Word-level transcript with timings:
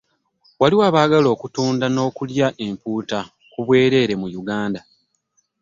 Waliwo 0.59 0.83
abaagala 0.89 1.27
okutunda 1.35 1.85
n'okulya 1.89 2.47
empuuta 2.65 3.19
ku 3.51 3.59
bwereere 3.65 4.13
mu 4.21 4.27
Uganda. 4.41 4.79